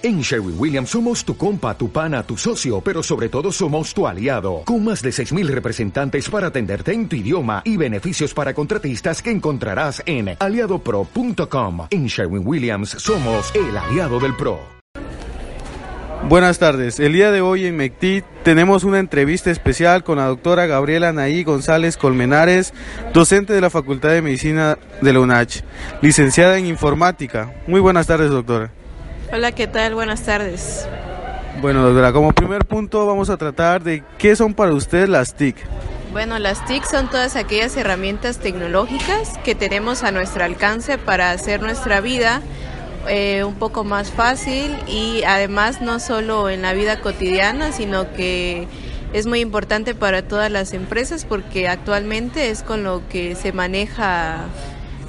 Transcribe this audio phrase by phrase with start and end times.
[0.00, 4.06] En Sherwin Williams somos tu compa, tu pana, tu socio, pero sobre todo somos tu
[4.06, 9.20] aliado, con más de 6.000 representantes para atenderte en tu idioma y beneficios para contratistas
[9.20, 11.88] que encontrarás en aliadopro.com.
[11.90, 14.60] En Sherwin Williams somos el aliado del PRO.
[16.28, 20.66] Buenas tardes, el día de hoy en MECTI tenemos una entrevista especial con la doctora
[20.66, 22.72] Gabriela Naí González Colmenares,
[23.12, 25.62] docente de la Facultad de Medicina de la UNACH,
[26.02, 27.52] licenciada en informática.
[27.66, 28.77] Muy buenas tardes, doctora.
[29.30, 29.94] Hola, ¿qué tal?
[29.94, 30.88] Buenas tardes.
[31.60, 35.54] Bueno, doctora, como primer punto vamos a tratar de qué son para usted las TIC.
[36.12, 41.60] Bueno, las TIC son todas aquellas herramientas tecnológicas que tenemos a nuestro alcance para hacer
[41.60, 42.40] nuestra vida
[43.06, 48.66] eh, un poco más fácil y además no solo en la vida cotidiana, sino que
[49.12, 54.46] es muy importante para todas las empresas porque actualmente es con lo que se maneja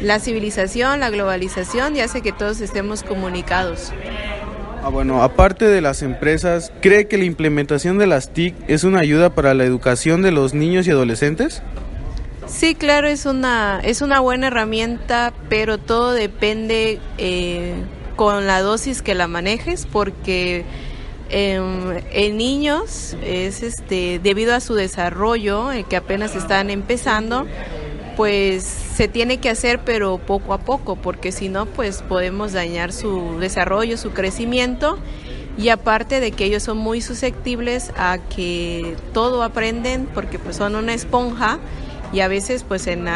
[0.00, 3.92] la civilización, la globalización y hace que todos estemos comunicados.
[4.82, 9.00] Ah, bueno, aparte de las empresas, ¿cree que la implementación de las TIC es una
[9.00, 11.62] ayuda para la educación de los niños y adolescentes?
[12.46, 17.74] Sí, claro, es una, es una buena herramienta, pero todo depende eh,
[18.16, 20.64] con la dosis que la manejes, porque
[21.28, 27.46] em, en niños es este debido a su desarrollo, eh, que apenas están empezando,
[28.20, 32.92] pues se tiene que hacer pero poco a poco, porque si no, pues podemos dañar
[32.92, 34.98] su desarrollo, su crecimiento
[35.56, 40.74] y aparte de que ellos son muy susceptibles a que todo aprenden porque pues son
[40.74, 41.60] una esponja
[42.12, 43.08] y a veces pues en,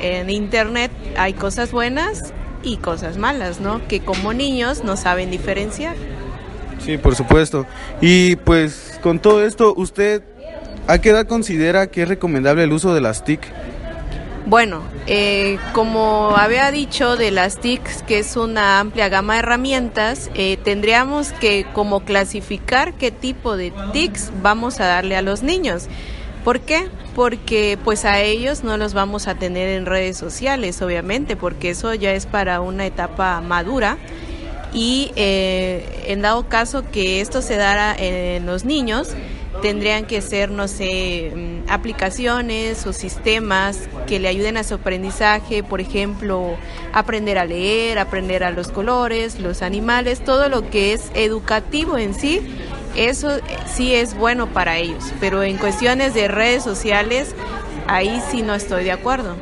[0.00, 2.32] en internet hay cosas buenas
[2.62, 3.86] y cosas malas, ¿no?
[3.86, 5.94] Que como niños no saben diferenciar.
[6.82, 7.66] Sí, por supuesto.
[8.00, 10.22] Y pues con todo esto, ¿usted
[10.86, 13.42] a qué edad considera que es recomendable el uso de las TIC?
[14.48, 20.30] Bueno, eh, como había dicho de las TICs, que es una amplia gama de herramientas,
[20.32, 25.88] eh, tendríamos que como clasificar qué tipo de TICs vamos a darle a los niños.
[26.44, 26.88] ¿Por qué?
[27.14, 31.92] Porque pues a ellos no los vamos a tener en redes sociales, obviamente, porque eso
[31.92, 33.98] ya es para una etapa madura.
[34.72, 39.14] Y eh, en dado caso que esto se dará en los niños,
[39.62, 45.62] tendrían que ser, no sé, mm, aplicaciones o sistemas que le ayuden a su aprendizaje,
[45.62, 46.56] por ejemplo,
[46.92, 52.14] aprender a leer, aprender a los colores, los animales, todo lo que es educativo en
[52.14, 52.40] sí,
[52.96, 53.30] eso
[53.66, 57.34] sí es bueno para ellos, pero en cuestiones de redes sociales,
[57.86, 59.36] ahí sí no estoy de acuerdo.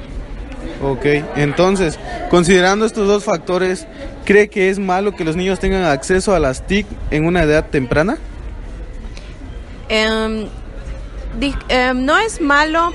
[0.83, 1.07] Ok,
[1.37, 3.87] entonces, considerando estos dos factores,
[4.25, 7.67] ¿cree que es malo que los niños tengan acceso a las TIC en una edad
[7.71, 8.19] temprana?
[9.89, 10.49] Em,
[11.69, 12.93] em, no es malo,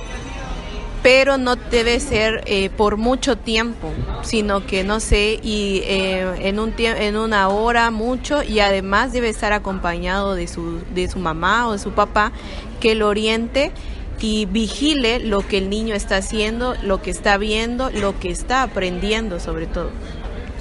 [1.03, 3.91] pero no debe ser eh, por mucho tiempo,
[4.21, 9.29] sino que no sé, y eh, en, un en una hora mucho, y además debe
[9.29, 12.31] estar acompañado de su, de su mamá o de su papá
[12.79, 13.71] que lo oriente
[14.19, 18.61] y vigile lo que el niño está haciendo, lo que está viendo, lo que está
[18.61, 19.89] aprendiendo sobre todo.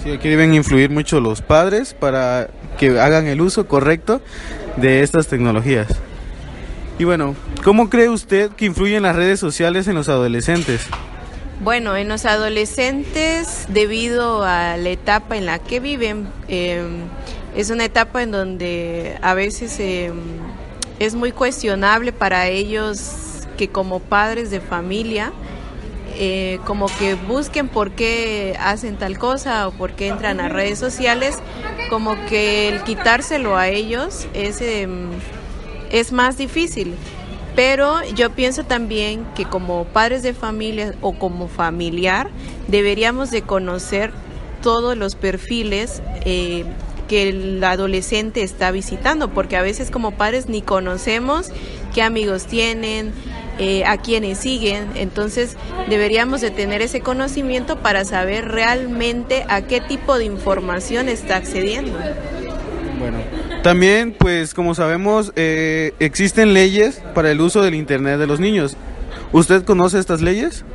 [0.03, 2.49] Sí, aquí deben influir mucho los padres para
[2.79, 4.23] que hagan el uso correcto
[4.77, 5.89] de estas tecnologías.
[7.01, 7.35] Y bueno,
[7.65, 10.87] ¿cómo cree usted que influyen las redes sociales en los adolescentes?
[11.65, 17.05] Bueno, en los adolescentes, debido a la etapa en la que viven, em,
[17.57, 20.13] es una etapa en donde a veces em,
[20.99, 25.33] es muy cuestionable para ellos que como padres de familia,
[26.19, 30.79] eh, como que busquen por qué hacen tal cosa o por qué entran a redes
[30.79, 31.39] sociales,
[31.89, 35.09] como que el quitárselo a ellos es em,
[35.91, 36.95] es más difícil.
[37.57, 42.31] Pero yo pienso también que como padres de familia o como familiar
[42.69, 44.13] deberíamos de conocer
[44.63, 46.65] todos los perfiles eh,
[47.09, 51.49] que el adolescente está visitando, porque a veces como padres ni conocemos
[51.93, 53.13] qué amigos tienen,
[53.59, 55.57] eh, a quienes siguen, entonces
[55.89, 61.99] deberíamos de tener ese conocimiento para saber realmente a qué tipo de información está accediendo.
[63.01, 63.17] Bueno,
[63.63, 68.77] también, pues como sabemos, eh, existen leyes para el uso del Internet de los niños.
[69.33, 70.67] ¿Usted conoce estas leyes?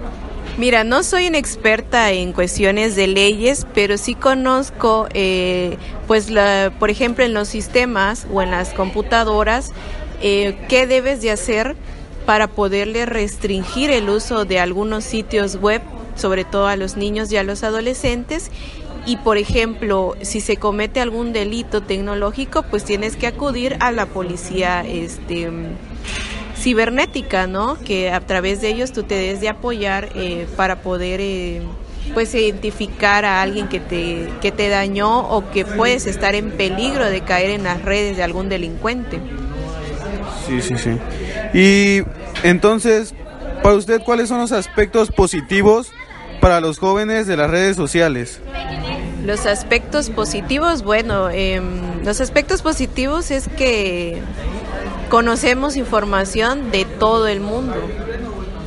[0.57, 5.77] Mira, no soy una experta en cuestiones de leyes, pero sí conozco, eh,
[6.07, 9.71] pues, la, por ejemplo, en los sistemas o en las computadoras,
[10.23, 11.75] eh, qué debes de hacer
[12.25, 15.83] para poderle restringir el uso de algunos sitios web,
[16.15, 18.49] sobre todo a los niños y a los adolescentes,
[19.05, 24.05] y por ejemplo, si se comete algún delito tecnológico, pues tienes que acudir a la
[24.07, 25.49] policía este
[26.57, 27.77] cibernética, ¿no?
[27.77, 31.61] Que a través de ellos tú te des de apoyar eh, para poder eh,
[32.13, 37.05] pues identificar a alguien que te, que te dañó o que puedes estar en peligro
[37.05, 39.19] de caer en las redes de algún delincuente.
[40.47, 40.97] Sí, sí, sí.
[41.53, 42.03] Y
[42.43, 43.13] entonces,
[43.61, 45.91] para usted, ¿cuáles son los aspectos positivos
[46.41, 48.39] para los jóvenes de las redes sociales?
[49.25, 54.21] Los aspectos positivos, bueno, em, los aspectos positivos es que
[55.09, 57.75] conocemos información de todo el mundo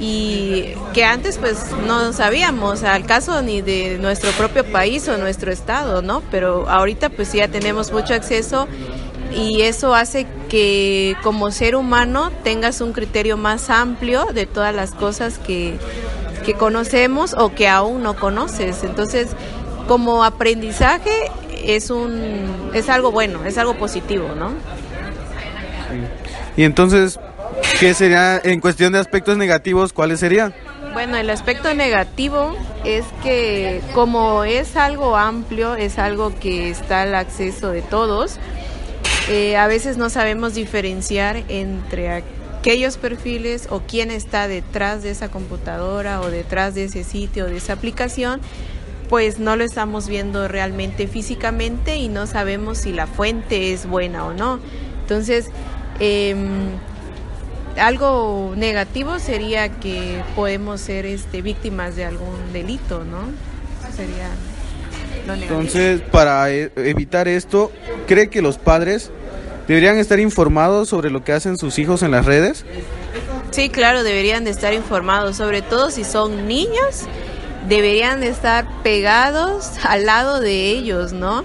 [0.00, 5.52] y que antes pues no sabíamos al caso ni de nuestro propio país o nuestro
[5.52, 6.22] estado, ¿no?
[6.31, 8.66] Pero ahorita pues ya tenemos mucho acceso
[9.32, 14.90] y eso hace que como ser humano tengas un criterio más amplio de todas las
[14.90, 15.78] cosas que,
[16.44, 18.82] que conocemos o que aún no conoces.
[18.82, 19.28] Entonces,
[19.88, 21.11] como aprendizaje
[21.64, 24.52] es un es algo bueno, es algo positivo, ¿no?
[26.56, 27.19] Y entonces,
[27.81, 30.55] ¿qué sería en cuestión de aspectos negativos, cuáles serían?
[30.93, 32.55] Bueno, el aspecto negativo
[32.85, 38.38] es que como es algo amplio, es algo que está al acceso de todos,
[39.29, 42.25] eh, a veces no sabemos diferenciar entre
[42.58, 47.49] aquellos perfiles o quién está detrás de esa computadora o detrás de ese sitio o
[47.49, 48.41] de esa aplicación,
[49.08, 54.25] pues no lo estamos viendo realmente físicamente y no sabemos si la fuente es buena
[54.26, 54.60] o no.
[55.02, 55.46] Entonces,
[56.00, 56.70] em,
[57.78, 63.20] algo negativo sería que podemos ser este, víctimas de algún delito, ¿no?
[63.82, 64.28] Eso sería
[65.26, 65.60] lo negativo.
[65.60, 67.72] Entonces, para e- evitar esto,
[68.06, 69.10] ¿cree que los padres
[69.66, 72.64] deberían estar informados sobre lo que hacen sus hijos en las redes?
[73.50, 77.05] Sí, claro, deberían de estar informados, sobre todo si son niños,
[77.66, 81.44] deberían de estar pegados al lado de ellos, ¿no?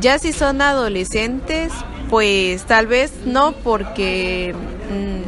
[0.00, 1.72] Ya si son adolescentes,
[2.10, 4.54] pues tal vez no, porque
[4.90, 5.24] mm,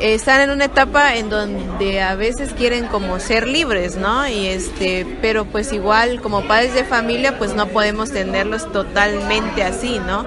[0.00, 4.28] están en una etapa en donde a veces quieren como ser libres, ¿no?
[4.28, 9.98] Y este, pero pues igual como padres de familia, pues no podemos tenerlos totalmente así,
[10.06, 10.24] ¿no?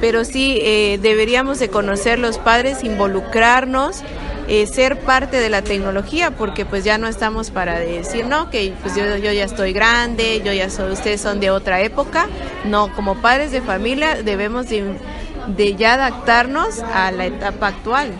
[0.00, 4.02] Pero sí eh, deberíamos de conocer los padres, involucrarnos,
[4.48, 8.72] eh, ser parte de la tecnología, porque pues ya no estamos para decir, no, que
[8.82, 12.28] pues yo, yo ya estoy grande, yo ya soy, ustedes son de otra época.
[12.64, 14.96] No, como padres de familia debemos de,
[15.48, 18.12] de ya adaptarnos a la etapa actual.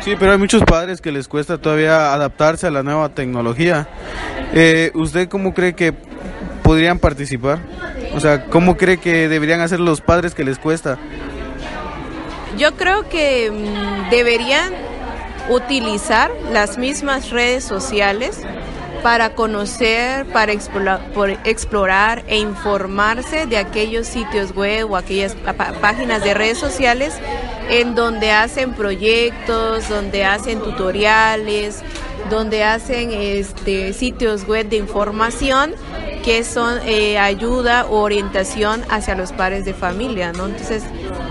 [0.00, 3.86] Sí, pero hay muchos padres que les cuesta todavía adaptarse a la nueva tecnología.
[4.54, 5.92] Eh, ¿Usted cómo cree que
[6.62, 7.58] podrían participar?
[8.14, 10.98] O sea, ¿cómo cree que deberían hacer los padres que les cuesta?
[12.56, 14.72] Yo creo que mm, deberían
[15.50, 18.40] utilizar las mismas redes sociales
[19.02, 21.00] para conocer, para explorar,
[21.44, 25.34] explorar e informarse de aquellos sitios web o aquellas
[25.80, 27.14] páginas de redes sociales
[27.68, 31.82] en donde hacen proyectos, donde hacen tutoriales,
[32.28, 35.74] donde hacen este, sitios web de información
[36.24, 40.46] que son eh, ayuda o orientación hacia los padres de familia, ¿no?
[40.46, 40.82] Entonces,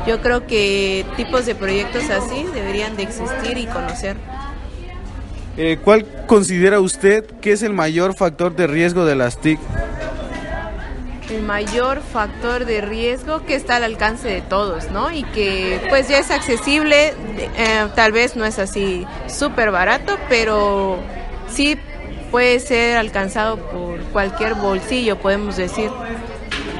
[0.07, 4.17] yo creo que tipos de proyectos así deberían de existir y conocer.
[5.57, 9.59] Eh, ¿Cuál considera usted que es el mayor factor de riesgo de las TIC?
[11.29, 15.11] El mayor factor de riesgo que está al alcance de todos, ¿no?
[15.11, 17.13] Y que pues ya es accesible,
[17.57, 20.97] eh, tal vez no es así súper barato, pero
[21.49, 21.77] sí
[22.31, 25.91] puede ser alcanzado por cualquier bolsillo, podemos decir.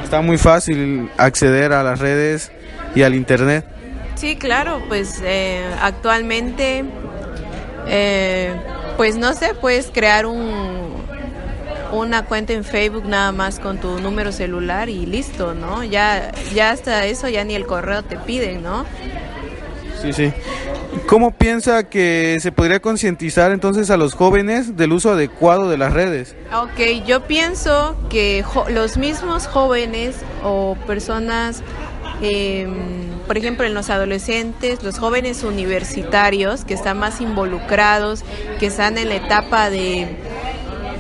[0.03, 2.51] Está muy fácil acceder a las redes
[2.95, 3.65] y al internet.
[4.15, 6.83] Sí, claro, pues eh, actualmente,
[7.87, 8.53] eh,
[8.97, 10.93] pues no sé, puedes crear un,
[11.91, 15.83] una cuenta en Facebook nada más con tu número celular y listo, ¿no?
[15.83, 18.85] Ya, ya hasta eso ya ni el correo te piden, ¿no?
[20.01, 20.31] Sí, sí.
[21.07, 25.93] ¿Cómo piensa que se podría concientizar entonces a los jóvenes del uso adecuado de las
[25.93, 26.35] redes?
[26.53, 31.63] Ok, yo pienso que los mismos jóvenes o personas,
[32.21, 32.67] eh,
[33.27, 38.23] por ejemplo, en los adolescentes, los jóvenes universitarios que están más involucrados,
[38.59, 40.07] que están en la etapa de,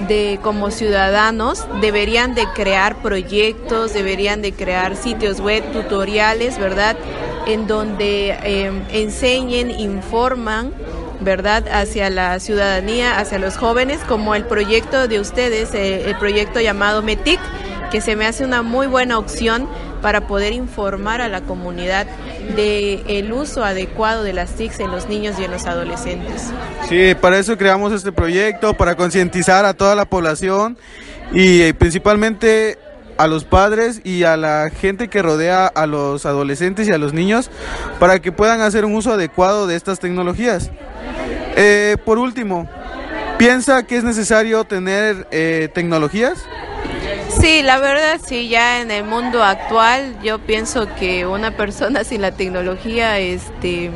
[0.07, 6.95] de como ciudadanos, deberían de crear proyectos, deberían de crear sitios web, tutoriales, ¿verdad?
[7.47, 10.73] En donde eh, enseñen, informan
[11.21, 11.67] ¿verdad?
[11.69, 17.01] Hacia la ciudadanía, hacia los jóvenes, como el proyecto de ustedes, eh, el proyecto llamado
[17.01, 17.39] METIC,
[17.91, 19.67] que se me hace una muy buena opción
[20.01, 22.07] para poder informar a la comunidad
[22.55, 26.51] de el uso adecuado de las TICs en los niños y en los adolescentes.
[26.87, 30.77] Sí, para eso creamos este proyecto, para concientizar a toda la población
[31.33, 32.77] y eh, principalmente
[33.17, 37.13] a los padres y a la gente que rodea a los adolescentes y a los
[37.13, 37.51] niños
[37.99, 40.71] para que puedan hacer un uso adecuado de estas tecnologías.
[41.57, 42.69] Eh, por último,
[43.39, 46.45] ¿Piensa que es necesario tener eh, tecnologías?
[47.39, 52.21] Sí, la verdad sí, ya en el mundo actual yo pienso que una persona sin
[52.21, 53.91] la tecnología, este,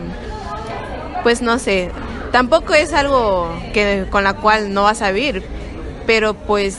[1.24, 1.92] pues no sé,
[2.32, 5.44] tampoco es algo que con la cual no vas a vivir,
[6.06, 6.78] pero pues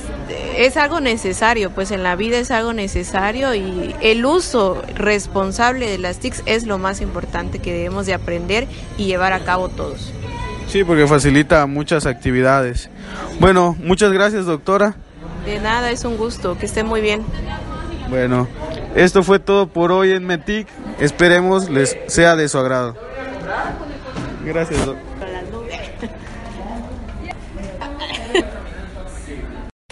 [0.57, 5.99] es algo necesario, pues en la vida es algo necesario y el uso responsable de
[5.99, 10.13] las TICs es lo más importante que debemos de aprender y llevar a cabo todos.
[10.69, 12.89] Sí, porque facilita muchas actividades.
[13.39, 14.97] Bueno, muchas gracias doctora.
[15.45, 17.25] De nada, es un gusto, que esté muy bien.
[18.09, 18.49] Bueno,
[18.95, 20.67] esto fue todo por hoy en METIC.
[21.01, 22.97] Esperemos les sea de su agrado.
[24.45, 24.81] Gracias.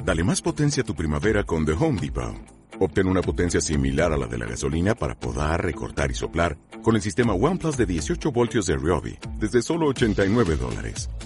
[0.05, 2.35] Dale más potencia a tu primavera con The Home Depot.
[2.81, 6.97] Obtén una potencia similar a la de la gasolina para podar, recortar y soplar con
[6.97, 11.09] el sistema OnePlus de 18 voltios de Ryobi desde solo 89 dólares.